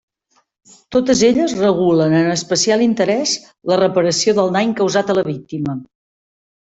[0.95, 3.35] Totes elles regulen en especial interès
[3.73, 5.77] la reparació del dany causat a la víctima.